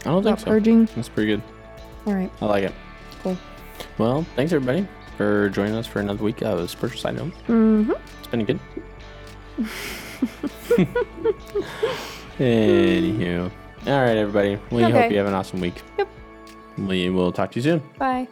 [0.06, 0.46] I don't think so.
[0.46, 0.86] purging?
[0.96, 1.42] That's pretty good.
[2.06, 2.74] All right, I like it.
[3.24, 3.36] cool.
[3.98, 4.88] Well, thanks everybody
[5.18, 7.34] for joining us for another week of Spiritual Side Note.
[7.48, 7.92] Mm-hmm.
[8.20, 8.60] It's been good.
[12.40, 13.52] Anywho.
[13.88, 14.60] All right, everybody.
[14.72, 15.82] We hope you have an awesome week.
[15.98, 16.08] Yep.
[16.78, 17.84] We will talk to you soon.
[17.98, 18.28] Bye.